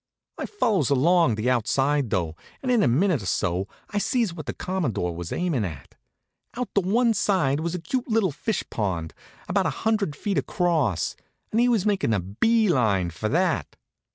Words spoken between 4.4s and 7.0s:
the Commodore was aimin' at. Out to